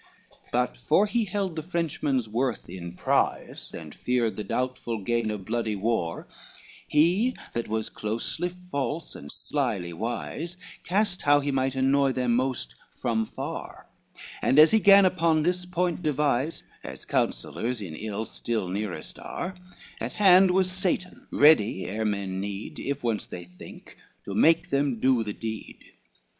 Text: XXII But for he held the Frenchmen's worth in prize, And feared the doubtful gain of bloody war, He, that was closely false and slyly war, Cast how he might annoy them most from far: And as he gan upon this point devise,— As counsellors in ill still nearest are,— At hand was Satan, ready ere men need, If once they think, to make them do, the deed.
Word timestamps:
XXII 0.35 0.49
But 0.51 0.77
for 0.77 1.05
he 1.05 1.25
held 1.25 1.55
the 1.55 1.61
Frenchmen's 1.61 2.27
worth 2.27 2.67
in 2.67 2.95
prize, 2.95 3.71
And 3.71 3.93
feared 3.93 4.35
the 4.35 4.43
doubtful 4.43 4.97
gain 5.03 5.29
of 5.29 5.45
bloody 5.45 5.75
war, 5.75 6.27
He, 6.87 7.35
that 7.53 7.67
was 7.67 7.91
closely 7.91 8.49
false 8.49 9.15
and 9.15 9.31
slyly 9.31 9.93
war, 9.93 10.39
Cast 10.83 11.21
how 11.21 11.39
he 11.39 11.51
might 11.51 11.75
annoy 11.75 12.13
them 12.13 12.35
most 12.35 12.73
from 12.99 13.27
far: 13.27 13.85
And 14.41 14.57
as 14.57 14.71
he 14.71 14.79
gan 14.79 15.05
upon 15.05 15.43
this 15.43 15.67
point 15.67 16.01
devise,— 16.01 16.63
As 16.83 17.05
counsellors 17.05 17.79
in 17.79 17.95
ill 17.95 18.25
still 18.25 18.69
nearest 18.69 19.19
are,— 19.19 19.53
At 19.99 20.13
hand 20.13 20.49
was 20.49 20.71
Satan, 20.71 21.27
ready 21.29 21.85
ere 21.85 22.05
men 22.05 22.39
need, 22.41 22.79
If 22.79 23.03
once 23.03 23.27
they 23.27 23.43
think, 23.43 23.97
to 24.25 24.33
make 24.33 24.71
them 24.71 24.99
do, 24.99 25.23
the 25.23 25.33
deed. 25.33 25.77